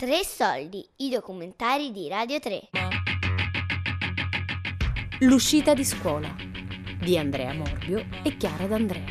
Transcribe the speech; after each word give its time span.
Tre 0.00 0.24
soldi, 0.24 0.82
i 0.96 1.10
documentari 1.10 1.92
di 1.92 2.08
Radio 2.08 2.38
3. 2.40 2.70
L'uscita 5.20 5.74
di 5.74 5.84
scuola 5.84 6.34
di 6.98 7.18
Andrea 7.18 7.52
Morbio 7.52 8.06
e 8.24 8.34
Chiara 8.38 8.64
D'Andrea. 8.64 9.04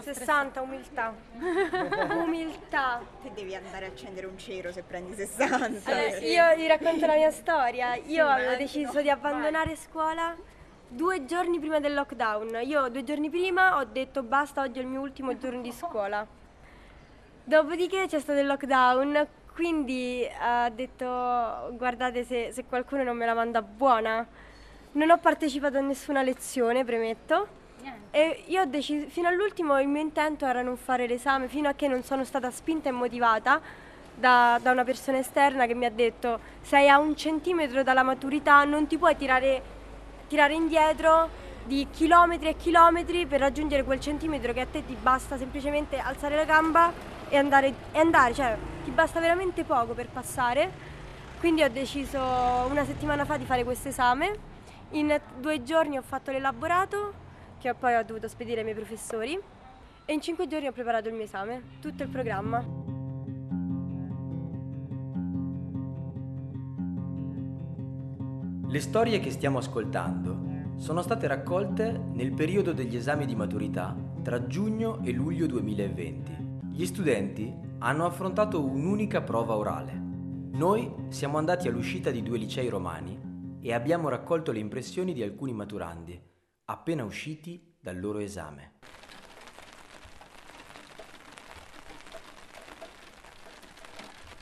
60, 0.00 0.60
umiltà. 0.62 1.14
umiltà. 2.26 3.00
Te 3.22 3.30
devi 3.32 3.54
andare 3.54 3.84
a 3.84 3.88
accendere 3.90 4.26
un 4.26 4.36
cero 4.36 4.72
se 4.72 4.82
prendi 4.82 5.14
60. 5.14 5.88
Allora, 5.88 6.18
io 6.18 6.56
vi 6.56 6.66
racconto 6.66 7.06
la 7.06 7.14
mia 7.14 7.30
storia. 7.30 7.94
Io 7.94 8.26
avevo 8.26 8.56
deciso 8.56 9.00
di 9.00 9.10
abbandonare 9.10 9.76
scuola 9.76 10.36
due 10.88 11.24
giorni 11.24 11.60
prima 11.60 11.78
del 11.78 11.94
lockdown. 11.94 12.62
Io 12.64 12.88
due 12.88 13.04
giorni 13.04 13.30
prima 13.30 13.78
ho 13.78 13.84
detto 13.84 14.24
basta, 14.24 14.62
oggi 14.62 14.80
è 14.80 14.82
il 14.82 14.88
mio 14.88 15.02
ultimo 15.02 15.36
giorno 15.36 15.60
di 15.60 15.70
scuola. 15.70 16.42
Dopodiché 17.46 18.06
c'è 18.06 18.20
stato 18.20 18.38
il 18.38 18.46
lockdown, 18.46 19.26
quindi 19.52 20.26
ha 20.40 20.70
detto 20.70 21.06
guardate 21.72 22.24
se, 22.24 22.50
se 22.52 22.64
qualcuno 22.64 23.02
non 23.02 23.18
me 23.18 23.26
la 23.26 23.34
manda 23.34 23.60
buona. 23.60 24.26
Non 24.92 25.10
ho 25.10 25.18
partecipato 25.18 25.76
a 25.76 25.82
nessuna 25.82 26.22
lezione, 26.22 26.84
premetto. 26.84 27.62
E 28.10 28.44
io 28.46 28.62
ho 28.62 28.64
deciso, 28.64 29.08
fino 29.08 29.28
all'ultimo 29.28 29.78
il 29.78 29.88
mio 29.88 30.00
intento 30.00 30.46
era 30.46 30.62
non 30.62 30.78
fare 30.78 31.06
l'esame, 31.06 31.48
fino 31.48 31.68
a 31.68 31.74
che 31.74 31.86
non 31.86 32.02
sono 32.02 32.24
stata 32.24 32.50
spinta 32.50 32.88
e 32.88 32.92
motivata 32.92 33.60
da, 34.14 34.58
da 34.62 34.70
una 34.70 34.84
persona 34.84 35.18
esterna 35.18 35.66
che 35.66 35.74
mi 35.74 35.84
ha 35.84 35.90
detto 35.90 36.40
sei 36.62 36.88
a 36.88 36.98
un 36.98 37.14
centimetro 37.14 37.82
dalla 37.82 38.02
maturità, 38.02 38.64
non 38.64 38.86
ti 38.86 38.96
puoi 38.96 39.16
tirare, 39.16 39.60
tirare 40.28 40.54
indietro 40.54 41.28
di 41.64 41.86
chilometri 41.90 42.48
e 42.48 42.56
chilometri 42.56 43.26
per 43.26 43.40
raggiungere 43.40 43.82
quel 43.82 44.00
centimetro 44.00 44.54
che 44.54 44.60
a 44.60 44.66
te 44.66 44.82
ti 44.86 44.96
basta 44.98 45.36
semplicemente 45.36 45.98
alzare 45.98 46.36
la 46.36 46.44
gamba 46.44 47.13
e 47.34 47.38
andare, 47.38 47.74
e 47.90 47.98
andare 47.98 48.32
cioè 48.32 48.56
ti 48.84 48.90
basta 48.90 49.18
veramente 49.18 49.64
poco 49.64 49.92
per 49.92 50.08
passare. 50.08 50.92
Quindi 51.40 51.62
ho 51.62 51.68
deciso 51.68 52.18
una 52.18 52.84
settimana 52.84 53.24
fa 53.24 53.36
di 53.36 53.44
fare 53.44 53.64
questo 53.64 53.88
esame. 53.88 54.52
In 54.90 55.20
due 55.40 55.62
giorni 55.62 55.98
ho 55.98 56.02
fatto 56.02 56.30
l'elaborato 56.30 57.22
che 57.58 57.74
poi 57.74 57.96
ho 57.96 58.04
dovuto 58.04 58.28
spedire 58.28 58.58
ai 58.58 58.64
miei 58.64 58.76
professori 58.76 59.38
e 60.04 60.12
in 60.12 60.20
cinque 60.20 60.46
giorni 60.46 60.68
ho 60.68 60.72
preparato 60.72 61.08
il 61.08 61.14
mio 61.14 61.24
esame, 61.24 61.62
tutto 61.80 62.02
il 62.02 62.08
programma. 62.08 62.64
Le 68.66 68.80
storie 68.80 69.20
che 69.20 69.30
stiamo 69.30 69.58
ascoltando 69.58 70.52
sono 70.76 71.02
state 71.02 71.26
raccolte 71.26 72.00
nel 72.12 72.32
periodo 72.32 72.72
degli 72.72 72.96
esami 72.96 73.26
di 73.26 73.34
maturità 73.34 73.94
tra 74.22 74.46
giugno 74.46 75.00
e 75.02 75.12
luglio 75.12 75.46
2020. 75.46 76.43
Gli 76.76 76.86
studenti 76.86 77.54
hanno 77.78 78.04
affrontato 78.04 78.60
un'unica 78.60 79.22
prova 79.22 79.54
orale. 79.54 79.92
Noi 79.92 80.92
siamo 81.08 81.38
andati 81.38 81.68
all'uscita 81.68 82.10
di 82.10 82.20
due 82.20 82.36
licei 82.36 82.68
romani 82.68 83.60
e 83.60 83.72
abbiamo 83.72 84.08
raccolto 84.08 84.50
le 84.50 84.58
impressioni 84.58 85.12
di 85.12 85.22
alcuni 85.22 85.52
maturandi 85.52 86.20
appena 86.64 87.04
usciti 87.04 87.76
dal 87.78 88.00
loro 88.00 88.18
esame. 88.18 88.72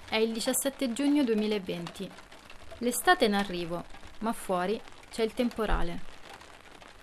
È 0.08 0.16
il 0.16 0.32
17 0.32 0.94
giugno 0.94 1.24
2020. 1.24 2.10
L'estate 2.78 3.26
è 3.26 3.28
in 3.28 3.34
arrivo, 3.34 3.84
ma 4.20 4.32
fuori 4.32 4.80
c'è 5.10 5.22
il 5.22 5.34
temporale. 5.34 6.00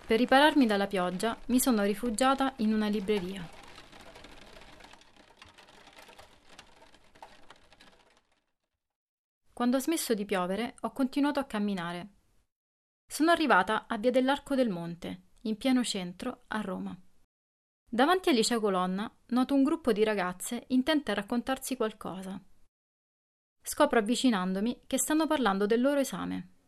Per 0.08 0.18
ripararmi 0.18 0.66
dalla 0.66 0.88
pioggia 0.88 1.38
mi 1.50 1.60
sono 1.60 1.84
rifugiata 1.84 2.54
in 2.58 2.74
una 2.74 2.88
libreria. 2.88 3.58
Quando 9.60 9.76
ha 9.76 9.82
smesso 9.82 10.14
di 10.14 10.24
piovere 10.24 10.76
ho 10.80 10.94
continuato 10.94 11.42
a 11.42 11.44
camminare. 11.44 12.14
Sono 13.06 13.30
arrivata 13.32 13.88
a 13.88 13.98
Via 13.98 14.10
dell'Arco 14.10 14.56
del 14.56 14.70
Monte, 14.70 15.24
in 15.42 15.58
pieno 15.58 15.84
centro, 15.84 16.46
a 16.48 16.62
Roma. 16.62 16.98
Davanti 17.86 18.30
al 18.30 18.36
liceo 18.36 18.62
Colonna 18.62 19.14
noto 19.32 19.56
un 19.56 19.64
gruppo 19.64 19.92
di 19.92 20.06
ragazze 20.06 20.64
intente 20.68 21.12
a 21.12 21.16
raccontarsi 21.16 21.76
qualcosa. 21.76 22.42
Scopro 23.62 24.00
avvicinandomi 24.00 24.84
che 24.88 24.98
stanno 24.98 25.28
parlando 25.28 25.66
del 25.66 25.82
loro 25.82 26.00
esame. 26.00 26.59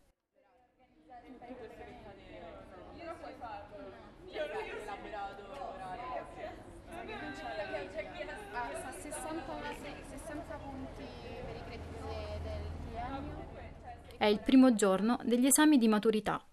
È 14.22 14.28
il 14.28 14.40
primo 14.40 14.76
giorno 14.76 15.18
degli 15.24 15.48
esami 15.48 15.80
di 15.80 15.88
maturità. 15.88 16.46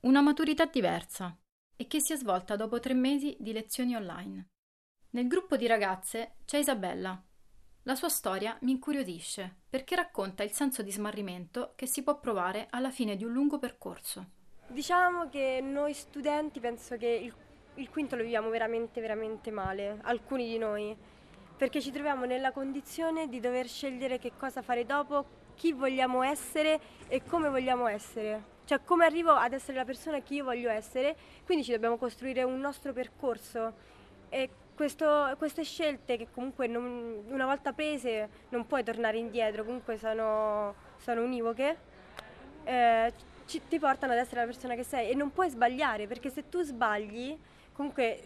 Una 0.00 0.20
maturità 0.20 0.66
diversa 0.66 1.34
e 1.74 1.86
che 1.86 1.98
si 1.98 2.12
è 2.12 2.16
svolta 2.16 2.56
dopo 2.56 2.78
tre 2.78 2.92
mesi 2.92 3.34
di 3.40 3.54
lezioni 3.54 3.96
online. 3.96 4.48
Nel 5.12 5.26
gruppo 5.26 5.56
di 5.56 5.66
ragazze 5.66 6.34
c'è 6.44 6.58
Isabella. 6.58 7.18
La 7.84 7.94
sua 7.94 8.10
storia 8.10 8.58
mi 8.60 8.72
incuriosisce 8.72 9.60
perché 9.70 9.96
racconta 9.96 10.42
il 10.42 10.50
senso 10.50 10.82
di 10.82 10.92
smarrimento 10.92 11.72
che 11.74 11.86
si 11.86 12.02
può 12.02 12.20
provare 12.20 12.66
alla 12.68 12.90
fine 12.90 13.16
di 13.16 13.24
un 13.24 13.32
lungo 13.32 13.58
percorso. 13.58 14.32
Diciamo 14.66 15.30
che 15.30 15.60
noi 15.62 15.94
studenti 15.94 16.60
penso 16.60 16.98
che 16.98 17.08
il, 17.08 17.34
il 17.76 17.88
quinto 17.88 18.16
lo 18.16 18.24
viviamo 18.24 18.50
veramente, 18.50 19.00
veramente 19.00 19.50
male, 19.50 20.00
alcuni 20.02 20.46
di 20.50 20.58
noi, 20.58 20.94
perché 21.56 21.80
ci 21.80 21.90
troviamo 21.90 22.26
nella 22.26 22.52
condizione 22.52 23.26
di 23.30 23.40
dover 23.40 23.68
scegliere 23.68 24.18
che 24.18 24.32
cosa 24.36 24.60
fare 24.60 24.84
dopo, 24.84 25.44
chi 25.56 25.72
vogliamo 25.72 26.22
essere 26.22 26.78
e 27.08 27.22
come 27.24 27.48
vogliamo 27.48 27.88
essere. 27.88 28.54
Cioè 28.64 28.80
come 28.84 29.04
arrivo 29.04 29.32
ad 29.32 29.52
essere 29.52 29.76
la 29.76 29.84
persona 29.84 30.20
che 30.20 30.34
io 30.34 30.44
voglio 30.44 30.70
essere, 30.70 31.16
quindi 31.44 31.64
ci 31.64 31.72
dobbiamo 31.72 31.96
costruire 31.96 32.42
un 32.42 32.60
nostro 32.60 32.92
percorso. 32.92 33.72
E 34.28 34.50
questo, 34.74 35.34
queste 35.38 35.64
scelte 35.64 36.16
che 36.16 36.28
comunque 36.32 36.66
non, 36.66 37.24
una 37.28 37.46
volta 37.46 37.72
prese 37.72 38.28
non 38.50 38.66
puoi 38.66 38.84
tornare 38.84 39.18
indietro, 39.18 39.64
comunque 39.64 39.96
sono, 39.96 40.74
sono 40.98 41.22
univoche, 41.22 41.76
eh, 42.64 43.12
ci, 43.46 43.62
ti 43.68 43.78
portano 43.78 44.12
ad 44.12 44.18
essere 44.18 44.40
la 44.40 44.46
persona 44.46 44.74
che 44.74 44.84
sei. 44.84 45.10
E 45.10 45.14
non 45.14 45.32
puoi 45.32 45.48
sbagliare 45.48 46.06
perché 46.06 46.28
se 46.28 46.48
tu 46.48 46.62
sbagli 46.62 47.36
comunque 47.72 48.22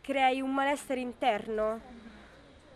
crei 0.00 0.40
un 0.40 0.52
malessere 0.52 1.00
interno 1.00 1.80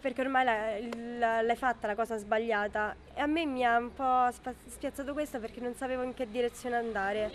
perché 0.01 0.21
ormai 0.21 0.89
l'hai 1.19 1.57
fatta 1.57 1.87
la 1.87 1.95
cosa 1.95 2.17
sbagliata 2.17 2.97
e 3.15 3.21
a 3.21 3.27
me 3.27 3.45
mi 3.47 3.65
ha 3.65 3.77
un 3.77 3.93
po' 3.93 4.29
spiazzato 4.69 5.13
questo 5.13 5.41
perché 5.41 5.61
non 5.61 5.75
sapevo 5.75 6.03
in 6.03 6.15
che 6.15 6.29
direzione 6.31 6.77
andare. 6.77 7.31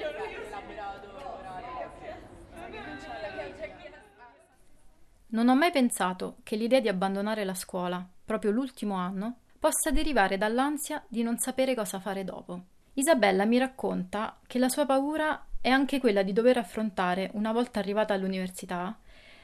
Non 5.28 5.50
ho 5.50 5.56
mai 5.56 5.72
pensato 5.72 6.38
che 6.44 6.56
l'idea 6.56 6.80
di 6.80 6.88
abbandonare 6.88 7.44
la 7.44 7.56
scuola, 7.56 8.06
proprio 8.24 8.52
l'ultimo 8.52 8.96
anno, 8.96 9.38
possa 9.60 9.92
derivare 9.92 10.38
dall'ansia 10.38 11.04
di 11.08 11.24
non 11.24 11.38
sapere 11.38 11.74
cosa 11.74 12.00
fare 12.00 12.24
dopo. 12.24 12.66
Isabella 12.94 13.46
mi 13.46 13.58
racconta 13.58 14.38
che 14.46 14.60
la 14.60 14.70
sua 14.70 14.86
paura 14.86 15.48
è 15.60 15.70
anche 15.70 16.00
quella 16.00 16.22
di 16.22 16.34
dover 16.34 16.58
affrontare, 16.58 17.32
una 17.34 17.52
volta 17.52 17.80
arrivata 17.80 18.14
all'università, 18.14 18.96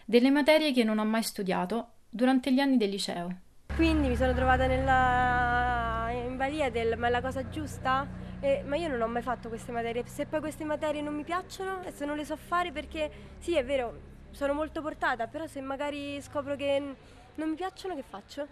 delle 0.05 0.29
materie 0.29 0.73
che 0.73 0.83
non 0.83 0.99
ha 0.99 1.03
mai 1.03 1.23
studiato 1.23 1.93
durante 2.09 2.51
gli 2.51 2.59
anni 2.59 2.77
del 2.77 2.89
liceo. 2.89 3.37
Quindi 3.75 4.09
mi 4.09 4.15
sono 4.15 4.33
trovata 4.33 4.67
nella 4.67 6.09
in 6.11 6.35
balia 6.35 6.69
del 6.69 6.97
ma 6.97 7.07
è 7.07 7.09
la 7.09 7.21
cosa 7.21 7.47
giusta? 7.49 8.05
E, 8.41 8.63
ma 8.65 8.75
io 8.75 8.87
non 8.87 9.01
ho 9.01 9.07
mai 9.07 9.21
fatto 9.21 9.49
queste 9.49 9.71
materie, 9.71 10.05
se 10.05 10.25
poi 10.25 10.39
queste 10.39 10.63
materie 10.63 11.01
non 11.01 11.13
mi 11.13 11.23
piacciono 11.23 11.83
e 11.83 11.91
se 11.91 12.05
non 12.05 12.17
le 12.17 12.25
so 12.25 12.35
fare 12.35 12.71
perché 12.71 13.09
sì 13.37 13.55
è 13.55 13.63
vero, 13.63 13.99
sono 14.31 14.53
molto 14.53 14.81
portata, 14.81 15.27
però 15.27 15.45
se 15.47 15.61
magari 15.61 16.21
scopro 16.21 16.55
che 16.55 16.95
non 17.35 17.49
mi 17.49 17.55
piacciono 17.55 17.95
che 17.95 18.03
faccio? 18.03 18.47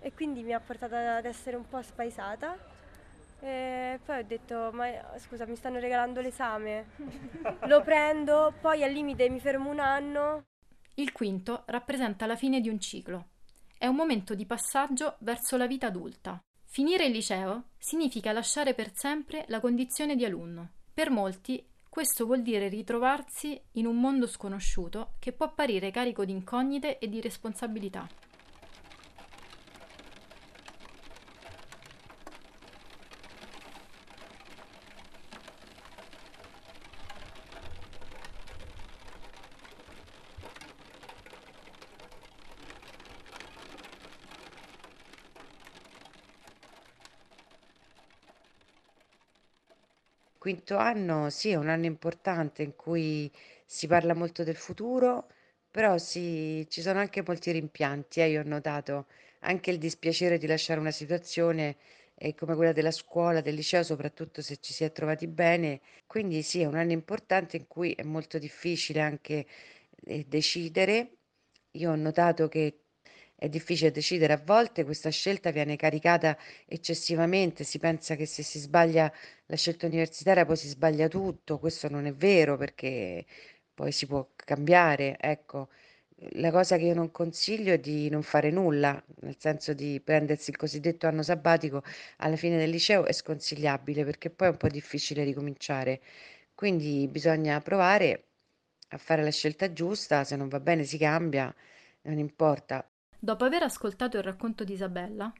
E 0.00 0.12
quindi 0.12 0.42
mi 0.42 0.52
ha 0.52 0.60
portata 0.60 1.16
ad 1.16 1.24
essere 1.24 1.56
un 1.56 1.68
po' 1.68 1.82
spaesata. 1.82 2.56
E 3.42 3.98
poi 4.04 4.18
ho 4.18 4.24
detto, 4.24 4.70
ma 4.72 4.86
scusa, 5.16 5.46
mi 5.46 5.56
stanno 5.56 5.78
regalando 5.78 6.20
l'esame, 6.20 6.86
lo 7.60 7.80
prendo, 7.82 8.52
poi 8.60 8.84
al 8.84 8.92
limite 8.92 9.28
mi 9.30 9.40
fermo 9.40 9.70
un 9.70 9.78
anno 9.78 10.44
il 11.00 11.12
quinto 11.12 11.62
rappresenta 11.66 12.26
la 12.26 12.36
fine 12.36 12.60
di 12.60 12.68
un 12.68 12.78
ciclo. 12.78 13.28
È 13.76 13.86
un 13.86 13.96
momento 13.96 14.34
di 14.34 14.44
passaggio 14.44 15.16
verso 15.20 15.56
la 15.56 15.66
vita 15.66 15.86
adulta. 15.86 16.38
Finire 16.66 17.06
il 17.06 17.12
liceo 17.12 17.70
significa 17.78 18.32
lasciare 18.32 18.74
per 18.74 18.92
sempre 18.94 19.44
la 19.48 19.60
condizione 19.60 20.14
di 20.14 20.24
alunno. 20.24 20.72
Per 20.92 21.10
molti 21.10 21.66
questo 21.88 22.26
vuol 22.26 22.42
dire 22.42 22.68
ritrovarsi 22.68 23.60
in 23.72 23.86
un 23.86 23.98
mondo 23.98 24.26
sconosciuto 24.26 25.14
che 25.18 25.32
può 25.32 25.46
apparire 25.46 25.90
carico 25.90 26.24
di 26.24 26.32
incognite 26.32 26.98
e 26.98 27.08
di 27.08 27.20
responsabilità. 27.20 28.06
Quinto 50.40 50.76
anno, 50.76 51.28
sì, 51.30 51.50
è 51.50 51.54
un 51.56 51.68
anno 51.68 51.84
importante 51.86 52.62
in 52.62 52.74
cui 52.74 53.30
si 53.66 53.86
parla 53.86 54.12
molto 54.14 54.42
del 54.42 54.56
futuro, 54.56 55.28
però 55.70 55.98
sì, 55.98 56.66
ci 56.68 56.80
sono 56.80 56.98
anche 56.98 57.22
molti 57.24 57.50
rimpianti, 57.52 58.20
eh, 58.20 58.30
io 58.30 58.40
ho 58.40 58.44
notato 58.48 59.06
anche 59.40 59.70
il 59.70 59.78
dispiacere 59.78 60.38
di 60.38 60.46
lasciare 60.48 60.80
una 60.80 60.90
situazione 60.90 61.76
eh, 62.14 62.34
come 62.34 62.54
quella 62.56 62.72
della 62.72 62.90
scuola, 62.90 63.40
del 63.42 63.54
liceo, 63.54 63.82
soprattutto 63.84 64.40
se 64.42 64.56
ci 64.60 64.72
si 64.72 64.82
è 64.84 64.90
trovati 64.92 65.26
bene. 65.28 65.80
Quindi 66.06 66.42
sì, 66.42 66.60
è 66.62 66.66
un 66.66 66.74
anno 66.76 66.92
importante 66.92 67.56
in 67.58 67.66
cui 67.68 67.92
è 67.92 68.02
molto 68.02 68.38
difficile 68.38 69.00
anche 69.00 69.46
eh, 70.06 70.24
decidere. 70.26 71.18
Io 71.72 71.90
ho 71.92 71.96
notato 71.96 72.48
che 72.48 72.79
è 73.40 73.48
difficile 73.48 73.90
decidere 73.90 74.34
a 74.34 74.42
volte, 74.44 74.84
questa 74.84 75.10
scelta 75.10 75.50
viene 75.50 75.76
caricata 75.76 76.36
eccessivamente, 76.66 77.64
si 77.64 77.78
pensa 77.78 78.14
che 78.16 78.26
se 78.26 78.42
si 78.42 78.58
sbaglia 78.58 79.12
la 79.46 79.56
scelta 79.56 79.86
universitaria 79.86 80.44
poi 80.44 80.56
si 80.56 80.68
sbaglia 80.68 81.08
tutto, 81.08 81.58
questo 81.58 81.88
non 81.88 82.06
è 82.06 82.12
vero 82.14 82.56
perché 82.56 83.24
poi 83.74 83.92
si 83.92 84.06
può 84.06 84.28
cambiare, 84.36 85.16
ecco. 85.18 85.68
La 86.34 86.50
cosa 86.50 86.76
che 86.76 86.84
io 86.84 86.94
non 86.94 87.10
consiglio 87.10 87.72
è 87.72 87.78
di 87.78 88.10
non 88.10 88.22
fare 88.22 88.50
nulla, 88.50 89.02
nel 89.22 89.36
senso 89.38 89.72
di 89.72 90.00
prendersi 90.04 90.50
il 90.50 90.56
cosiddetto 90.56 91.06
anno 91.06 91.22
sabbatico 91.22 91.82
alla 92.18 92.36
fine 92.36 92.58
del 92.58 92.68
liceo 92.70 93.06
è 93.06 93.12
sconsigliabile 93.12 94.04
perché 94.04 94.28
poi 94.30 94.48
è 94.48 94.50
un 94.50 94.56
po' 94.58 94.68
difficile 94.68 95.24
ricominciare. 95.24 96.00
Quindi 96.54 97.08
bisogna 97.08 97.60
provare 97.62 98.26
a 98.90 98.98
fare 98.98 99.22
la 99.22 99.30
scelta 99.30 99.72
giusta, 99.72 100.24
se 100.24 100.36
non 100.36 100.48
va 100.48 100.60
bene 100.60 100.84
si 100.84 100.98
cambia, 100.98 101.54
non 102.02 102.18
importa. 102.18 102.89
Dopo 103.22 103.44
aver 103.44 103.62
ascoltato 103.64 104.16
il 104.16 104.22
racconto 104.22 104.64
di 104.64 104.72
Isabella, 104.72 105.30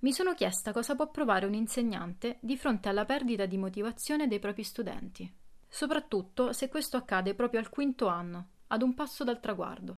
mi 0.00 0.12
sono 0.12 0.34
chiesta 0.34 0.72
cosa 0.72 0.94
può 0.94 1.10
provare 1.10 1.46
un 1.46 1.54
insegnante 1.54 2.36
di 2.40 2.58
fronte 2.58 2.90
alla 2.90 3.06
perdita 3.06 3.46
di 3.46 3.56
motivazione 3.56 4.28
dei 4.28 4.38
propri 4.38 4.62
studenti, 4.62 5.32
soprattutto 5.66 6.52
se 6.52 6.68
questo 6.68 6.98
accade 6.98 7.34
proprio 7.34 7.60
al 7.60 7.70
quinto 7.70 8.08
anno, 8.08 8.48
ad 8.66 8.82
un 8.82 8.92
passo 8.92 9.24
dal 9.24 9.40
traguardo. 9.40 9.94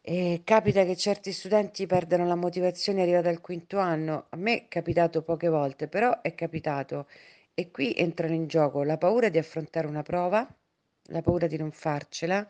E 0.00 0.40
capita 0.42 0.84
che 0.84 0.96
certi 0.96 1.32
studenti 1.32 1.84
perdano 1.84 2.26
la 2.26 2.34
motivazione 2.34 3.02
arrivata 3.02 3.28
al 3.28 3.42
quinto 3.42 3.78
anno. 3.78 4.28
A 4.30 4.36
me 4.36 4.62
è 4.62 4.68
capitato 4.68 5.20
poche 5.20 5.48
volte, 5.48 5.86
però 5.86 6.22
è 6.22 6.34
capitato. 6.34 7.08
E 7.52 7.70
qui 7.70 7.92
entrano 7.94 8.32
in 8.32 8.46
gioco 8.46 8.84
la 8.84 8.96
paura 8.96 9.28
di 9.28 9.36
affrontare 9.36 9.86
una 9.86 10.02
prova, 10.02 10.48
la 11.08 11.20
paura 11.20 11.46
di 11.46 11.58
non 11.58 11.72
farcela, 11.72 12.48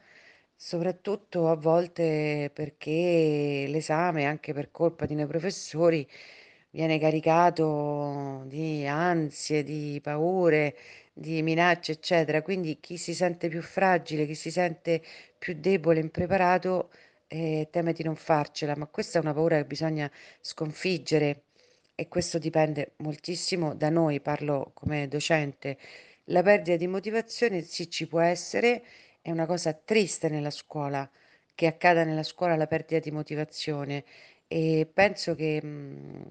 soprattutto 0.56 1.48
a 1.48 1.54
volte 1.56 2.50
perché 2.52 3.66
l'esame, 3.68 4.24
anche 4.26 4.52
per 4.52 4.70
colpa 4.70 5.06
di 5.06 5.14
noi 5.14 5.26
professori, 5.26 6.06
viene 6.70 6.98
caricato 6.98 8.42
di 8.46 8.86
ansie, 8.86 9.62
di 9.62 10.00
paure, 10.02 10.76
di 11.12 11.42
minacce, 11.42 11.92
eccetera. 11.92 12.42
Quindi 12.42 12.78
chi 12.80 12.96
si 12.98 13.14
sente 13.14 13.48
più 13.48 13.62
fragile, 13.62 14.26
chi 14.26 14.34
si 14.34 14.50
sente 14.50 15.02
più 15.38 15.54
debole, 15.58 16.00
impreparato, 16.00 16.90
eh, 17.28 17.68
teme 17.70 17.92
di 17.92 18.02
non 18.04 18.16
farcela, 18.16 18.76
ma 18.76 18.86
questa 18.86 19.18
è 19.18 19.22
una 19.22 19.32
paura 19.34 19.56
che 19.56 19.64
bisogna 19.66 20.10
sconfiggere 20.40 21.42
e 21.94 22.08
questo 22.08 22.38
dipende 22.38 22.92
moltissimo 22.98 23.74
da 23.74 23.88
noi, 23.90 24.20
parlo 24.20 24.70
come 24.74 25.08
docente. 25.08 25.78
La 26.30 26.42
perdita 26.42 26.76
di 26.76 26.86
motivazione 26.88 27.62
sì 27.62 27.88
ci 27.90 28.06
può 28.06 28.20
essere 28.20 28.82
è 29.26 29.32
una 29.32 29.46
cosa 29.46 29.72
triste 29.72 30.28
nella 30.28 30.50
scuola, 30.50 31.10
che 31.56 31.66
accada 31.66 32.04
nella 32.04 32.22
scuola 32.22 32.54
la 32.54 32.68
perdita 32.68 33.00
di 33.00 33.10
motivazione 33.10 34.04
e 34.46 34.88
penso 34.92 35.34
che 35.34 35.60
mh, 35.60 36.30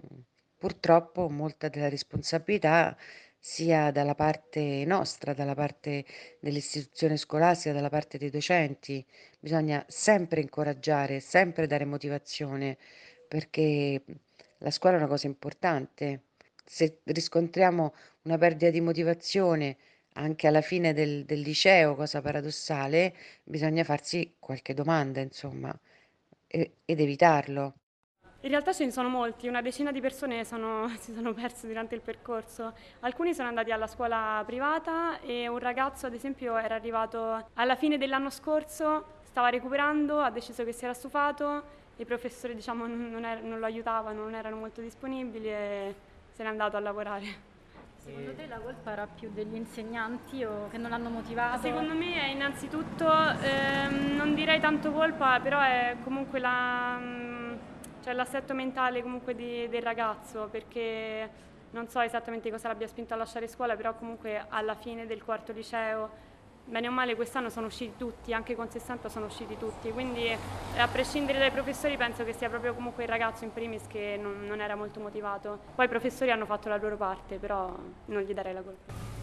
purtroppo 0.58 1.30
molta 1.30 1.68
della 1.68 1.90
responsabilità 1.90 2.96
sia 3.38 3.92
dalla 3.92 4.16
parte 4.16 4.86
nostra, 4.86 5.34
dalla 5.34 5.56
parte 5.56 6.06
dell'istituzione 6.40 7.18
scolastica, 7.18 7.74
dalla 7.74 7.90
parte 7.90 8.18
dei 8.18 8.30
docenti. 8.30 9.06
Bisogna 9.42 9.84
sempre 9.90 10.40
incoraggiare, 10.40 11.20
sempre 11.20 11.68
dare 11.68 11.84
motivazione, 11.84 12.78
perché 13.28 14.02
la 14.60 14.72
scuola 14.72 14.96
è 14.96 15.00
una 15.00 15.10
cosa 15.10 15.28
importante. 15.28 16.28
Se 16.64 17.02
riscontriamo 17.04 17.94
una 18.22 18.38
perdita 18.38 18.72
di 18.72 18.80
motivazione, 18.80 19.76
anche 20.18 20.48
alla 20.48 20.62
fine 20.62 20.94
del, 20.94 21.26
del 21.26 21.40
liceo, 21.42 21.96
cosa 21.96 22.22
paradossale, 22.22 23.14
bisogna 23.44 23.84
farsi 23.84 24.36
qualche 24.40 24.74
domanda, 24.74 25.22
insomma, 25.22 25.78
e, 26.48 26.78
ed 26.86 27.00
evitarlo. 27.00 27.74
In 28.42 28.52
realtà 28.52 28.74
ce 28.74 28.86
ne 28.86 28.92
sono 28.92 29.10
molti, 29.10 29.48
una 29.48 29.62
decina 29.62 29.92
di 29.92 30.00
persone 30.00 30.46
sono, 30.46 30.88
si 31.00 31.14
sono 31.14 31.34
perse 31.34 31.68
durante 31.68 31.96
il 31.96 32.02
percorso. 32.02 32.74
Alcuni 33.02 33.34
sono 33.34 33.48
andati 33.48 33.72
alla 33.72 33.88
scuola 33.88 34.44
privata 34.46 35.20
e 35.22 35.48
un 35.48 35.58
ragazzo, 35.58 36.06
ad 36.06 36.14
esempio, 36.14 36.56
era 36.56 36.76
arrivato 36.76 37.50
alla 37.54 37.76
fine 37.76 37.98
dell'anno 37.98 38.30
scorso, 38.30 39.20
stava 39.24 39.50
recuperando, 39.50 40.20
ha 40.22 40.30
deciso 40.30 40.64
che 40.64 40.72
si 40.74 40.84
era 40.84 40.94
stufato, 40.94 41.64
i 41.98 42.06
professori 42.06 42.54
diciamo, 42.56 42.86
non, 42.86 43.26
er- 43.26 43.42
non 43.42 43.60
lo 43.60 43.66
aiutavano, 43.66 44.24
non 44.24 44.36
erano 44.36 44.58
molto 44.58 44.82
disponibili 44.82 45.48
e 45.50 45.96
se 46.32 46.44
n'è 46.44 46.50
andato 46.50 46.78
a 46.78 46.80
lavorare. 46.80 47.54
Secondo 48.06 48.36
te 48.36 48.46
la 48.46 48.60
colpa 48.60 48.92
era 48.92 49.08
più 49.08 49.32
degli 49.34 49.56
insegnanti 49.56 50.44
o 50.44 50.68
che 50.70 50.78
non 50.78 50.94
hanno 50.94 51.10
motivato? 51.10 51.62
Secondo 51.62 51.96
me 51.96 52.22
è 52.22 52.28
innanzitutto, 52.28 53.08
ehm, 53.10 54.16
non 54.16 54.36
direi 54.36 54.60
tanto 54.60 54.92
colpa, 54.92 55.40
però 55.40 55.60
è 55.60 55.96
comunque 56.04 56.38
la, 56.38 57.00
mm, 57.00 57.54
cioè 58.04 58.14
l'assetto 58.14 58.54
mentale 58.54 59.02
comunque 59.02 59.34
di, 59.34 59.68
del 59.70 59.82
ragazzo, 59.82 60.48
perché 60.52 61.28
non 61.72 61.88
so 61.88 62.00
esattamente 62.00 62.52
cosa 62.52 62.68
l'abbia 62.68 62.86
spinto 62.86 63.16
a 63.16 63.18
lasciare 63.18 63.48
scuola, 63.48 63.76
però 63.76 63.96
comunque 63.96 64.46
alla 64.50 64.76
fine 64.76 65.08
del 65.08 65.24
quarto 65.24 65.52
liceo 65.52 66.12
bene 66.66 66.88
o 66.88 66.92
male 66.92 67.16
quest'anno 67.16 67.50
sono 67.50 67.68
usciti 67.68 67.94
tutti, 67.98 68.34
anche 68.34 68.56
con 68.56 68.70
60 68.70 69.08
sono 69.10 69.28
usciti 69.28 69.58
tutti, 69.58 69.92
quindi 69.92 70.26
eh, 70.26 70.38
a 70.78 70.88
prescindere 70.88 71.40
dai 71.40 71.52
professori 71.52 71.96
penso 71.96 72.24
che 72.24 72.34
sia 72.34 72.50
proprio 72.50 72.74
comunque 72.74 73.04
il 73.04 73.10
ragazzo 73.10 73.44
in 73.44 73.54
primis 73.54 73.84
che 73.88 74.18
non, 74.20 74.46
non 74.46 74.60
era 74.62 74.76
molto 74.76 75.00
motivato. 75.00 75.60
Poi 75.76 75.86
i 75.86 75.90
professori 75.90 76.32
hanno 76.32 76.46
fatto 76.46 76.68
la 76.70 76.78
loro 76.78 76.98
parte, 76.98 77.38
però 77.38 77.74
non 78.06 78.22
gli 78.22 78.34
darei 78.34 78.54
la 78.54 78.62
colpa. 78.62 79.15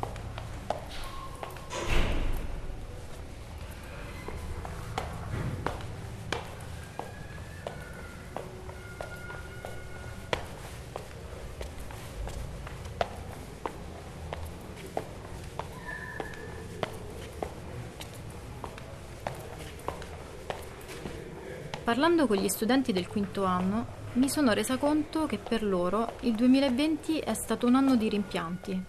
Parlando 21.92 22.26
con 22.26 22.38
gli 22.38 22.48
studenti 22.48 22.90
del 22.90 23.06
quinto 23.06 23.44
anno, 23.44 23.86
mi 24.14 24.30
sono 24.30 24.54
resa 24.54 24.78
conto 24.78 25.26
che 25.26 25.36
per 25.36 25.62
loro 25.62 26.14
il 26.20 26.34
2020 26.34 27.18
è 27.18 27.34
stato 27.34 27.66
un 27.66 27.74
anno 27.74 27.96
di 27.96 28.08
rimpianti. 28.08 28.82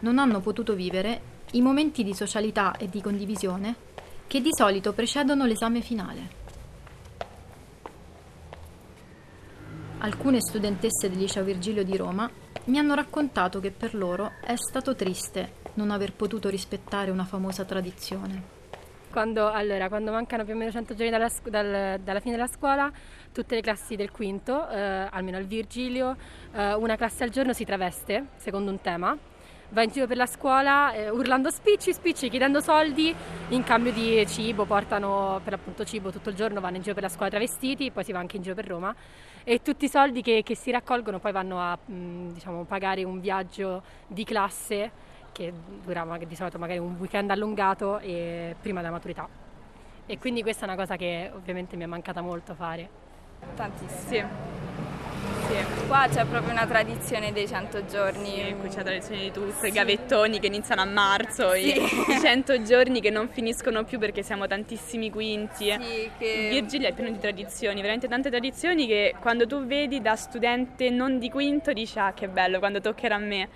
Non 0.00 0.18
hanno 0.18 0.40
potuto 0.40 0.74
vivere 0.74 1.22
i 1.52 1.62
momenti 1.62 2.04
di 2.04 2.12
socialità 2.12 2.76
e 2.76 2.90
di 2.90 3.00
condivisione 3.00 3.74
che 4.26 4.42
di 4.42 4.50
solito 4.52 4.92
precedono 4.92 5.46
l'esame 5.46 5.80
finale. 5.80 6.28
Alcune 10.00 10.42
studentesse 10.42 11.08
del 11.08 11.16
liceo 11.16 11.44
Virgilio 11.44 11.82
di 11.82 11.96
Roma 11.96 12.30
mi 12.64 12.78
hanno 12.78 12.94
raccontato 12.94 13.60
che 13.60 13.70
per 13.70 13.94
loro 13.94 14.32
è 14.42 14.54
stato 14.56 14.94
triste 14.94 15.58
non 15.74 15.90
aver 15.90 16.12
potuto 16.12 16.48
rispettare 16.48 17.10
una 17.10 17.24
famosa 17.24 17.64
tradizione. 17.64 18.58
Quando, 19.10 19.50
allora, 19.50 19.88
quando 19.88 20.12
mancano 20.12 20.44
più 20.44 20.54
o 20.54 20.56
meno 20.56 20.70
100 20.70 20.94
giorni 20.94 21.10
dalla, 21.10 21.28
dal, 21.42 22.00
dalla 22.00 22.20
fine 22.20 22.36
della 22.36 22.46
scuola, 22.46 22.92
tutte 23.32 23.56
le 23.56 23.60
classi 23.60 23.96
del 23.96 24.12
quinto, 24.12 24.68
eh, 24.68 24.78
almeno 25.10 25.36
al 25.36 25.46
Virgilio, 25.46 26.16
eh, 26.52 26.74
una 26.74 26.94
classe 26.94 27.24
al 27.24 27.30
giorno 27.30 27.52
si 27.52 27.64
traveste 27.64 28.28
secondo 28.36 28.70
un 28.70 28.80
tema, 28.80 29.18
va 29.70 29.82
in 29.82 29.90
giro 29.90 30.06
per 30.06 30.16
la 30.16 30.26
scuola 30.26 30.92
eh, 30.92 31.10
urlando 31.10 31.50
spicci, 31.50 31.92
spicci, 31.92 32.28
chiedendo 32.28 32.60
soldi 32.60 33.14
in 33.48 33.62
cambio 33.62 33.92
di 33.92 34.24
cibo, 34.26 34.64
portano 34.64 35.40
per 35.42 35.54
l'appunto 35.54 35.84
cibo 35.84 36.10
tutto 36.10 36.30
il 36.30 36.36
giorno, 36.36 36.60
vanno 36.60 36.76
in 36.76 36.82
giro 36.82 36.94
per 36.94 37.04
la 37.04 37.08
scuola 37.08 37.30
travestiti, 37.30 37.90
poi 37.90 38.04
si 38.04 38.12
va 38.12 38.18
anche 38.18 38.36
in 38.36 38.42
giro 38.42 38.54
per 38.54 38.66
Roma 38.66 38.94
e 39.42 39.62
tutti 39.62 39.86
i 39.86 39.88
soldi 39.88 40.22
che, 40.22 40.42
che 40.44 40.54
si 40.54 40.70
raccolgono 40.70 41.18
poi 41.18 41.32
vanno 41.32 41.58
a 41.58 41.76
mh, 41.82 42.32
diciamo, 42.32 42.64
pagare 42.64 43.04
un 43.04 43.20
viaggio 43.20 43.82
di 44.06 44.24
classe 44.24 45.08
che 45.32 45.52
durava 45.84 46.18
di 46.18 46.34
solito 46.34 46.58
magari 46.58 46.78
un 46.78 46.96
weekend 46.98 47.30
allungato 47.30 48.00
prima 48.00 48.80
della 48.80 48.90
maturità. 48.90 49.28
E 50.06 50.18
quindi 50.18 50.42
questa 50.42 50.66
è 50.66 50.68
una 50.68 50.76
cosa 50.76 50.96
che 50.96 51.30
ovviamente 51.32 51.76
mi 51.76 51.84
è 51.84 51.86
mancata 51.86 52.20
molto 52.20 52.54
fare. 52.54 52.88
Tantissimo. 53.54 54.89
Sì, 55.50 55.86
qua 55.88 56.06
c'è 56.08 56.24
proprio 56.26 56.52
una 56.52 56.64
tradizione 56.64 57.32
dei 57.32 57.48
100 57.48 57.84
giorni. 57.86 58.30
Sì, 58.30 58.54
qui 58.54 58.68
c'è 58.68 58.76
la 58.76 58.82
tradizione 58.84 59.22
di 59.22 59.32
tutto, 59.32 59.62
sì. 59.62 59.66
i 59.66 59.72
gavettoni 59.72 60.38
che 60.38 60.46
iniziano 60.46 60.82
a 60.82 60.84
marzo, 60.84 61.50
sì. 61.54 61.74
i 61.76 62.20
100 62.20 62.62
giorni 62.62 63.00
che 63.00 63.10
non 63.10 63.28
finiscono 63.28 63.82
più 63.82 63.98
perché 63.98 64.22
siamo 64.22 64.46
tantissimi 64.46 65.10
quinti. 65.10 65.72
Sì, 65.72 66.10
che... 66.18 66.48
Virgilia 66.50 66.88
è 66.88 66.92
pieno 66.92 67.10
di 67.10 67.18
tradizioni, 67.18 67.80
veramente 67.80 68.06
tante 68.06 68.30
tradizioni 68.30 68.86
che 68.86 69.16
quando 69.20 69.48
tu 69.48 69.66
vedi 69.66 70.00
da 70.00 70.14
studente 70.14 70.88
non 70.88 71.18
di 71.18 71.28
quinto 71.28 71.72
dici 71.72 71.98
ah 71.98 72.12
che 72.12 72.28
bello 72.28 72.60
quando 72.60 72.80
toccherà 72.80 73.16
a 73.16 73.18
me. 73.18 73.48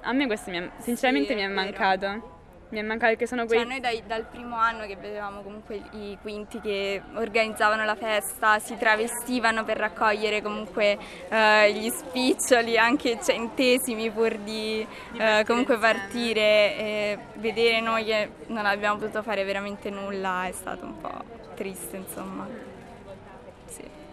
A 0.00 0.12
me 0.12 0.26
questo 0.26 0.50
mi 0.50 0.58
è, 0.58 0.70
sinceramente 0.78 1.32
mi 1.34 1.42
è 1.42 1.48
mancato. 1.48 2.35
Mi 2.68 2.80
è 2.80 2.82
mancato 2.82 3.14
che 3.14 3.26
sono 3.28 3.46
quei... 3.46 3.60
Cioè 3.60 3.68
noi 3.68 3.80
dai, 3.80 4.02
dal 4.06 4.24
primo 4.24 4.56
anno 4.56 4.86
che 4.86 4.96
vedevamo 4.96 5.42
comunque 5.42 5.82
i 5.92 6.18
quinti 6.20 6.60
che 6.60 7.00
organizzavano 7.14 7.84
la 7.84 7.94
festa, 7.94 8.58
si 8.58 8.76
travestivano 8.76 9.62
per 9.64 9.76
raccogliere 9.76 10.42
comunque 10.42 10.98
eh, 11.28 11.72
gli 11.72 11.88
spiccioli, 11.88 12.76
anche 12.76 13.18
centesimi 13.22 14.10
pur 14.10 14.36
di, 14.38 14.84
di 15.12 15.18
eh, 15.18 15.44
comunque 15.46 15.78
partire 15.78 16.76
e 16.76 17.18
vedere 17.34 17.80
noi 17.80 18.04
che 18.04 18.30
non 18.46 18.66
abbiamo 18.66 18.98
potuto 18.98 19.22
fare 19.22 19.44
veramente 19.44 19.88
nulla 19.90 20.46
è 20.46 20.52
stato 20.52 20.84
un 20.86 21.00
po' 21.00 21.22
triste 21.54 21.96
insomma. 21.96 22.48
Sì. 23.66 24.05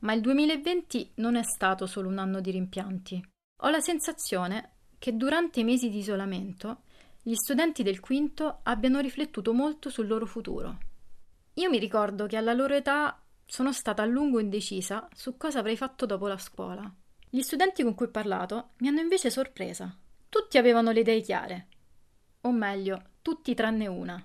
Ma 0.00 0.12
il 0.12 0.20
2020 0.20 1.12
non 1.16 1.36
è 1.36 1.42
stato 1.42 1.86
solo 1.86 2.08
un 2.08 2.18
anno 2.18 2.40
di 2.40 2.50
rimpianti. 2.50 3.22
Ho 3.62 3.68
la 3.68 3.80
sensazione 3.80 4.76
che 4.98 5.16
durante 5.16 5.60
i 5.60 5.64
mesi 5.64 5.90
di 5.90 5.98
isolamento 5.98 6.82
gli 7.22 7.34
studenti 7.34 7.82
del 7.82 8.00
quinto 8.00 8.60
abbiano 8.62 9.00
riflettuto 9.00 9.52
molto 9.52 9.90
sul 9.90 10.06
loro 10.06 10.26
futuro. 10.26 10.78
Io 11.54 11.68
mi 11.68 11.78
ricordo 11.78 12.26
che 12.26 12.36
alla 12.36 12.54
loro 12.54 12.74
età 12.74 13.20
sono 13.44 13.72
stata 13.72 14.02
a 14.02 14.06
lungo 14.06 14.38
indecisa 14.38 15.08
su 15.12 15.36
cosa 15.36 15.58
avrei 15.58 15.76
fatto 15.76 16.06
dopo 16.06 16.26
la 16.28 16.38
scuola. 16.38 16.90
Gli 17.28 17.42
studenti 17.42 17.82
con 17.82 17.94
cui 17.94 18.06
ho 18.06 18.10
parlato 18.10 18.70
mi 18.78 18.88
hanno 18.88 19.00
invece 19.00 19.30
sorpresa. 19.30 19.94
Tutti 20.28 20.56
avevano 20.56 20.92
le 20.92 21.00
idee 21.00 21.20
chiare. 21.20 21.66
O 22.42 22.52
meglio, 22.52 23.02
tutti 23.20 23.54
tranne 23.54 23.86
una. 23.86 24.24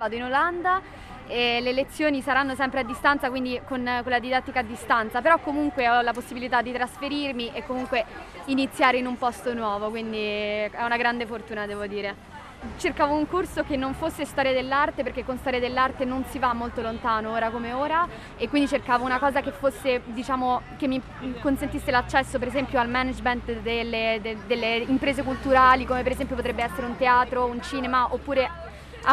Vado 0.00 0.14
in 0.14 0.22
Olanda 0.22 1.01
e 1.26 1.60
le 1.60 1.72
lezioni 1.72 2.20
saranno 2.20 2.54
sempre 2.54 2.80
a 2.80 2.82
distanza, 2.82 3.30
quindi 3.30 3.60
con, 3.66 3.82
con, 4.02 4.10
la 4.10 4.18
didattica 4.18 4.60
a 4.60 4.62
distanza, 4.62 5.20
però 5.20 5.38
comunque 5.38 5.88
ho 5.88 6.00
la 6.00 6.12
possibilità 6.12 6.62
di 6.62 6.72
trasferirmi 6.72 7.52
e 7.52 7.64
comunque 7.64 8.04
iniziare 8.46 8.98
in 8.98 9.06
un 9.06 9.16
posto 9.16 9.54
nuovo, 9.54 9.90
quindi 9.90 10.18
è 10.18 10.70
una 10.84 10.96
grande 10.96 11.26
fortuna 11.26 11.66
devo 11.66 11.86
dire. 11.86 12.30
Cercavo 12.76 13.14
un 13.14 13.26
corso 13.26 13.64
che 13.64 13.76
non 13.76 13.92
fosse 13.92 14.24
storia 14.24 14.52
dell'arte 14.52 15.02
perché 15.02 15.24
con 15.24 15.36
storia 15.36 15.58
dell'arte 15.58 16.04
non 16.04 16.24
si 16.28 16.38
va 16.38 16.52
molto 16.52 16.80
lontano 16.80 17.32
ora 17.32 17.50
come 17.50 17.72
ora 17.72 18.06
e 18.36 18.48
quindi 18.48 18.68
cercavo 18.68 19.04
una 19.04 19.18
cosa 19.18 19.40
che 19.40 19.50
fosse, 19.50 20.02
diciamo, 20.04 20.62
che 20.76 20.86
mi 20.86 21.02
consentisse 21.40 21.90
l'accesso 21.90 22.38
per 22.38 22.46
esempio 22.46 22.78
al 22.78 22.88
management 22.88 23.62
delle, 23.62 24.20
de, 24.22 24.36
delle 24.46 24.76
imprese 24.76 25.24
culturali 25.24 25.84
come 25.84 26.04
per 26.04 26.12
esempio 26.12 26.36
potrebbe 26.36 26.62
essere 26.62 26.86
un 26.86 26.96
teatro, 26.96 27.46
un 27.46 27.60
cinema 27.60 28.06
oppure 28.12 28.61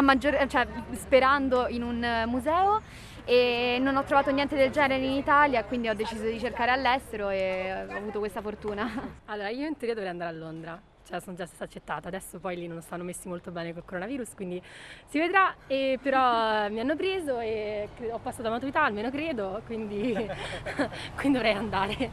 maggior, 0.00 0.46
cioè, 0.48 0.66
sperando 0.92 1.66
in 1.68 1.82
un 1.82 2.24
museo 2.26 2.80
e 3.24 3.78
non 3.80 3.96
ho 3.96 4.02
trovato 4.04 4.30
niente 4.30 4.56
del 4.56 4.70
genere 4.70 5.04
in 5.04 5.12
Italia, 5.12 5.64
quindi 5.64 5.88
ho 5.88 5.94
deciso 5.94 6.24
di 6.24 6.38
cercare 6.38 6.70
all'estero 6.70 7.28
e 7.30 7.86
ho 7.88 7.96
avuto 7.96 8.18
questa 8.18 8.40
fortuna. 8.40 8.88
Allora, 9.26 9.48
io 9.48 9.66
in 9.66 9.76
teoria 9.76 9.94
dovrei 9.94 10.10
andare 10.10 10.30
a 10.30 10.32
Londra, 10.32 10.80
cioè 11.06 11.20
sono 11.20 11.36
già 11.36 11.46
stata 11.46 11.64
accettata, 11.64 12.08
adesso 12.08 12.40
poi 12.40 12.56
lì 12.56 12.66
non 12.66 12.82
stanno 12.82 13.04
messi 13.04 13.28
molto 13.28 13.52
bene 13.52 13.72
col 13.72 13.84
coronavirus, 13.84 14.34
quindi 14.34 14.60
si 15.06 15.18
vedrà, 15.20 15.54
e 15.68 15.98
però 16.02 16.68
mi 16.68 16.80
hanno 16.80 16.96
preso 16.96 17.38
e 17.38 17.88
ho 18.10 18.18
passato 18.18 18.42
la 18.42 18.50
maturità, 18.50 18.82
almeno 18.82 19.10
credo, 19.10 19.62
quindi, 19.66 20.12
quindi 21.14 21.38
dovrei 21.38 21.54
andare. 21.54 22.10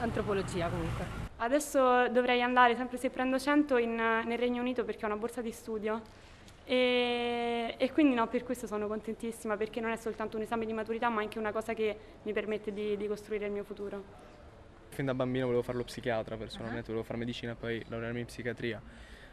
Antropologia 0.00 0.68
comunque. 0.68 1.24
Adesso 1.38 2.08
dovrei 2.08 2.42
andare, 2.42 2.76
sempre 2.76 2.98
se 2.98 3.08
prendo 3.08 3.38
100, 3.38 3.78
in, 3.78 3.94
nel 3.94 4.38
Regno 4.38 4.60
Unito 4.60 4.84
perché 4.84 5.04
ho 5.04 5.08
una 5.08 5.16
borsa 5.16 5.40
di 5.40 5.50
studio 5.50 6.02
e, 6.68 7.76
e, 7.78 7.92
quindi 7.92 8.14
no, 8.16 8.26
per 8.26 8.42
questo 8.42 8.66
sono 8.66 8.88
contentissima 8.88 9.56
perché 9.56 9.80
non 9.80 9.92
è 9.92 9.96
soltanto 9.96 10.36
un 10.36 10.42
esame 10.42 10.66
di 10.66 10.72
maturità 10.72 11.08
ma 11.08 11.20
anche 11.20 11.38
una 11.38 11.52
cosa 11.52 11.74
che 11.74 11.96
mi 12.22 12.32
permette 12.32 12.72
di, 12.72 12.96
di 12.96 13.06
costruire 13.06 13.46
il 13.46 13.52
mio 13.52 13.62
futuro. 13.62 14.02
Fin 14.88 15.04
da 15.04 15.14
bambino 15.14 15.44
volevo 15.44 15.62
fare 15.62 15.78
lo 15.78 15.84
psichiatra 15.84 16.36
personalmente, 16.36 16.90
uh-huh. 16.90 16.96
volevo 16.96 17.04
fare 17.04 17.18
medicina 17.18 17.52
e 17.52 17.54
poi 17.54 17.84
laurearmi 17.86 18.18
in 18.18 18.26
psichiatria. 18.26 18.82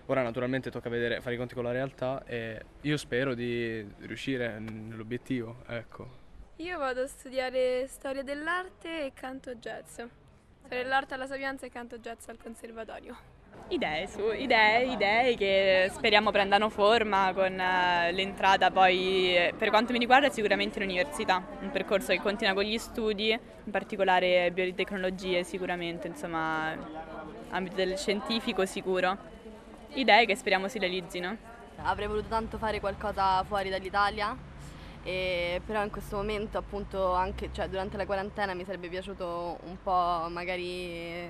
Ora 0.05 0.21
naturalmente 0.21 0.69
tocca 0.69 0.89
vedere, 0.89 1.21
fare 1.21 1.33
i 1.33 1.37
conti 1.39 1.55
con 1.55 1.63
la 1.63 1.71
realtà 1.71 2.23
e 2.25 2.61
io 2.81 2.97
spero 2.97 3.33
di 3.33 3.83
riuscire 4.01 4.59
nell'obiettivo, 4.59 5.63
ecco. 5.65 6.21
Io 6.57 6.77
vado 6.77 7.01
a 7.01 7.07
studiare 7.07 7.87
storia 7.87 8.21
dell'arte 8.21 9.05
e 9.05 9.13
canto 9.13 9.55
jazz. 9.55 9.93
Storia 9.93 10.83
dell'arte 10.83 11.15
alla 11.15 11.25
Sapienza 11.25 11.65
e 11.65 11.69
canto 11.69 11.97
jazz 11.97 12.27
al 12.27 12.37
conservatorio. 12.37 13.32
Idee, 13.69 14.07
su, 14.07 14.21
idee, 14.31 14.91
idee 14.91 15.35
che 15.35 15.89
speriamo 15.91 16.29
prendano 16.29 16.69
forma 16.69 17.31
con 17.33 17.53
uh, 17.53 18.13
l'entrata 18.13 18.69
poi, 18.69 19.51
per 19.57 19.69
quanto 19.69 19.93
mi 19.93 19.99
riguarda, 19.99 20.29
sicuramente 20.29 20.77
in 20.77 20.89
università, 20.89 21.43
un 21.61 21.71
percorso 21.71 22.11
che 22.11 22.19
continua 22.19 22.53
con 22.53 22.63
gli 22.63 22.77
studi, 22.77 23.31
in 23.31 23.71
particolare 23.71 24.51
biotecnologie 24.51 25.43
sicuramente, 25.43 26.07
insomma, 26.07 26.71
ambito 27.49 27.75
del 27.77 27.97
scientifico 27.97 28.65
sicuro. 28.65 29.17
Idee 29.93 30.25
che 30.25 30.35
speriamo 30.35 30.67
si 30.67 30.77
realizzino. 30.77 31.35
Avrei 31.77 32.07
voluto 32.07 32.27
tanto 32.27 32.57
fare 32.59 32.79
qualcosa 32.79 33.43
fuori 33.43 33.69
dall'Italia, 33.69 34.37
e 35.01 35.61
però 35.65 35.83
in 35.83 35.89
questo 35.89 36.17
momento 36.17 36.59
appunto 36.59 37.13
anche 37.13 37.49
cioè, 37.51 37.67
durante 37.69 37.97
la 37.97 38.05
quarantena 38.05 38.53
mi 38.53 38.65
sarebbe 38.65 38.87
piaciuto 38.87 39.57
un 39.63 39.77
po' 39.81 40.27
magari 40.29 41.27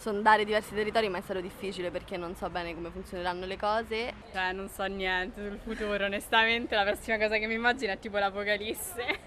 sondare 0.00 0.46
diversi 0.46 0.74
territori, 0.74 1.10
ma 1.10 1.18
è 1.18 1.20
stato 1.20 1.40
difficile 1.40 1.90
perché 1.90 2.16
non 2.16 2.34
so 2.34 2.48
bene 2.48 2.74
come 2.74 2.90
funzioneranno 2.90 3.44
le 3.44 3.58
cose. 3.58 4.14
Cioè, 4.32 4.52
non 4.52 4.68
so 4.68 4.84
niente 4.84 5.46
sul 5.46 5.58
futuro, 5.62 6.06
onestamente 6.06 6.74
la 6.74 6.84
prossima 6.84 7.18
cosa 7.18 7.36
che 7.36 7.46
mi 7.46 7.54
immagino 7.54 7.92
è 7.92 7.98
tipo 7.98 8.16
l'apocalisse. 8.16 9.18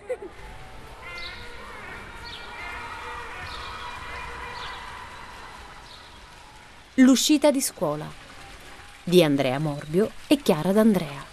L'uscita 6.95 7.51
di 7.51 7.61
scuola 7.61 8.05
di 9.03 9.23
Andrea 9.23 9.59
Morbio 9.59 10.11
e 10.27 10.37
Chiara 10.37 10.71
D'Andrea. 10.71 11.32